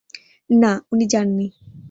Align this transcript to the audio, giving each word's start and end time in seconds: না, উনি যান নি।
না, 0.49 0.71
উনি 0.91 1.05
যান 1.07 1.27
নি। 1.37 1.47